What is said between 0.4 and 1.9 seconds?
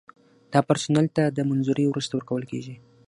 دا پرسونل ته د منظورۍ